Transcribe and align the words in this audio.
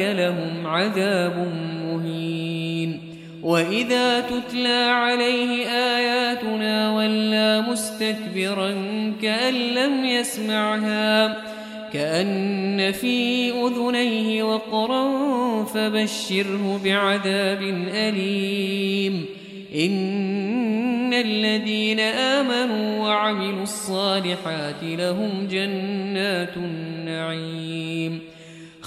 لهم 0.00 0.66
عذاب 0.66 1.52
مهين. 1.84 3.00
وإذا 3.42 4.20
تتلى 4.20 4.90
عليه 4.90 5.66
آياتنا 5.66 6.96
ولى 6.96 7.64
مستكبرا 7.70 8.74
كأن 9.22 9.54
لم 9.54 10.04
يسمعها 10.04 11.36
كأن 11.92 12.92
في 12.92 13.50
أذنيه 13.50 14.42
وقرا 14.42 15.04
فبشره 15.64 16.80
بعذاب 16.84 17.62
أليم. 17.94 19.26
إن 19.74 21.14
الذين 21.14 22.00
آمنوا 22.00 23.08
وعملوا 23.08 23.62
الصالحات 23.62 24.82
لهم 24.82 25.48
جنات 25.50 26.56
النعيم. 26.56 28.31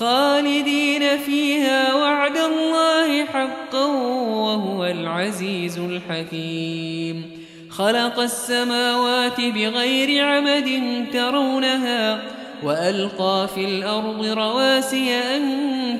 خالدين 0.00 1.18
فيها 1.18 1.94
وعد 1.94 2.36
الله 2.36 3.24
حقا 3.24 3.84
وهو 3.84 4.84
العزيز 4.84 5.78
الحكيم. 5.78 7.30
خلق 7.70 8.18
السماوات 8.18 9.40
بغير 9.40 10.24
عمد 10.24 10.70
ترونها 11.12 12.22
وألقى 12.62 13.48
في 13.54 13.64
الأرض 13.64 14.26
رواسي 14.26 15.14
أن 15.14 15.42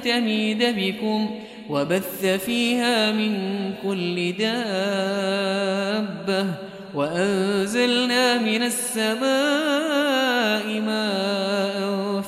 تميد 0.04 0.62
بكم 0.62 1.30
وبث 1.70 2.26
فيها 2.26 3.12
من 3.12 3.34
كل 3.82 4.32
دابة 4.32 5.66
وأنزلنا 6.94 8.38
من 8.38 8.62
السماء 8.62 9.20
ماء 10.80 12.20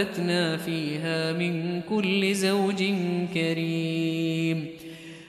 فأنبتنا 0.00 0.56
فيها 0.56 1.32
من 1.32 1.80
كل 1.90 2.34
زوج 2.34 2.84
كريم 3.34 4.66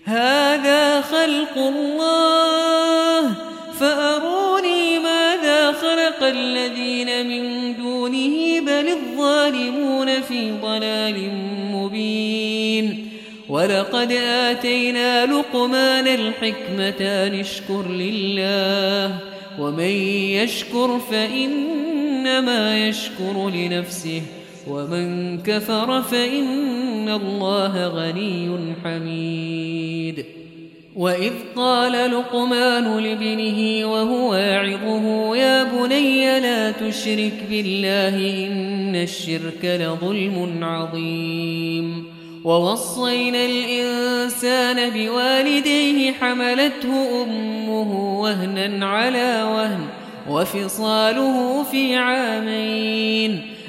هذا 0.03 1.01
خلق 1.01 1.57
الله 1.57 3.35
فأروني 3.79 4.99
ماذا 4.99 5.71
خلق 5.71 6.23
الذين 6.23 7.27
من 7.27 7.75
دونه 7.77 8.59
بل 8.59 8.87
الظالمون 8.87 10.21
في 10.21 10.51
ضلال 10.51 11.29
مبين 11.71 13.07
ولقد 13.49 14.11
آتينا 14.11 15.25
لقمان 15.25 16.07
الحكمة 16.07 17.27
نشكر 17.39 17.87
لله 17.89 19.17
ومن 19.59 19.91
يشكر 20.31 20.99
فإنما 21.11 22.87
يشكر 22.87 23.49
لنفسه 23.49 24.21
ومن 24.67 25.37
كفر 25.37 26.01
فإن 26.01 27.09
الله 27.09 27.87
غني 27.87 28.75
حميد. 28.83 30.25
وإذ 30.95 31.33
قال 31.55 32.11
لقمان 32.11 32.97
لابنه 32.99 33.91
وهو 33.91 34.35
يعظه 34.35 35.35
يا 35.35 35.63
بني 35.63 36.39
لا 36.39 36.71
تشرك 36.71 37.43
بالله 37.49 38.47
إن 38.47 38.95
الشرك 38.95 39.63
لظلم 39.63 40.63
عظيم. 40.63 42.05
ووصينا 42.43 43.45
الإنسان 43.45 44.89
بوالديه 44.89 46.11
حملته 46.11 47.23
أمه 47.23 48.19
وهنا 48.21 48.85
على 48.85 49.43
وهن 49.43 49.85
وفصاله 50.29 51.63
في 51.63 51.95
عامين. 51.95 53.41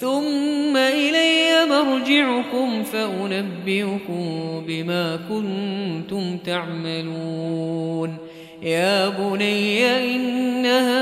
ثم 0.00 0.76
إلي 0.76 1.66
مرجعكم 1.70 2.82
فأنبئكم 2.82 4.24
بما 4.66 5.18
كنتم 5.28 6.36
تعملون. 6.36 8.16
يا 8.62 9.08
بني 9.08 10.14
إنها 10.14 11.00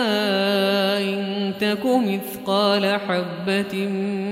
إن 0.98 1.52
تك 1.60 1.86
مثقال 1.86 3.00
حبة 3.00 3.74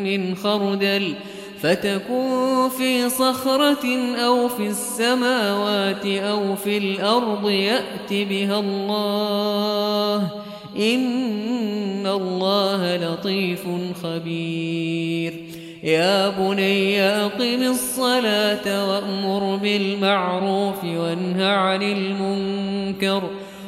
من 0.05 0.35
خردل 0.37 1.15
فتكون 1.61 2.69
في 2.69 3.09
صخرة 3.09 4.15
أو 4.17 4.49
في 4.49 4.67
السماوات 4.67 6.07
أو 6.07 6.57
في 6.57 6.79
الأرض 6.79 7.51
يأت 7.51 8.11
بها 8.11 8.61
الله. 8.61 10.46
إن 10.79 12.07
الله 12.07 12.97
لطيف 12.97 13.65
خبير. 14.03 15.35
يا 15.83 16.29
بني 16.29 17.03
أقم 17.03 17.63
الصلاة 17.63 18.89
وأمر 18.89 19.57
بالمعروف 19.57 20.85
وانه 20.85 21.47
عن 21.47 21.83
المنكر 21.83 23.23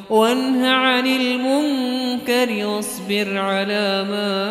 وانه 0.09 0.67
عن 0.67 1.07
المنكر 1.07 2.65
واصبر 2.65 3.37
على 3.37 4.05
ما 4.09 4.49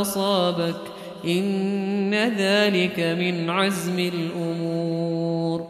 أصابك 0.00 0.80
إن 1.24 2.14
ذلك 2.14 3.00
من 3.00 3.50
عزم 3.50 3.98
الأمور. 3.98 5.69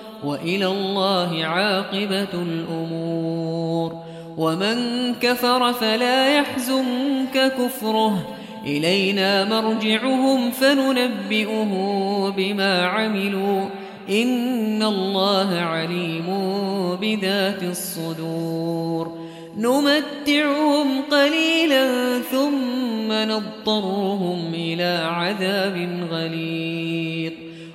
وإلى 0.23 0.65
الله 0.65 1.45
عاقبة 1.45 2.33
الأمور. 2.33 3.95
ومن 4.37 4.75
كفر 5.13 5.73
فلا 5.73 6.37
يحزنك 6.37 7.53
كفره. 7.57 8.27
إلينا 8.65 9.45
مرجعهم 9.45 10.51
فننبئه 10.51 11.73
بما 12.37 12.85
عملوا. 12.85 13.65
إن 14.09 14.83
الله 14.83 15.59
عليم 15.59 16.25
بذات 17.01 17.63
الصدور. 17.63 19.17
نمتعهم 19.57 21.01
قليلا 21.11 22.19
ثم 22.19 23.11
نضطرهم 23.11 24.53
إلى 24.53 25.03
عذاب 25.05 26.07
غليظ. 26.11 27.50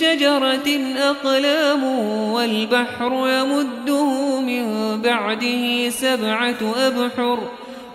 شجرة 0.00 0.68
أقلام 0.96 1.84
والبحر 2.32 3.12
يمده 3.28 4.40
من 4.40 4.64
بعده 5.02 5.90
سبعة 5.90 6.74
أبحر 6.76 7.38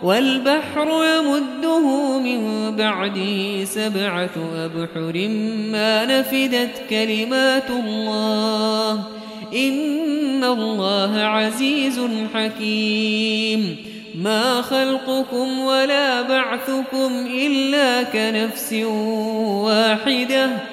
والبحر 0.04 1.06
يمده 1.16 2.20
من 2.20 2.72
بعده 2.76 3.66
سبعة 3.66 4.36
أبحر. 4.56 5.28
ما 5.72 6.06
نفدت 6.06 6.82
كلمات 6.90 7.70
الله 7.70 8.92
إن 9.56 10.44
الله 10.44 11.22
عزيز 11.22 12.00
حكيم. 12.36 13.78
ما 14.22 14.62
خلقكم 14.62 15.60
ولا 15.60 16.22
بعثكم 16.22 17.28
إلا 17.28 18.04
كنفس 18.04 18.74
واحدة 19.64 20.73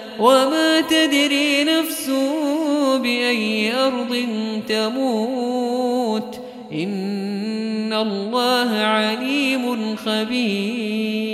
وما 0.21 0.81
تدري 0.81 1.63
نفس 1.63 2.11
بأي 3.01 3.73
أرض 3.73 4.27
تموت 4.67 6.39
إن 6.73 7.93
الله 7.93 8.71
عليم 8.71 9.95
خبير 9.95 11.30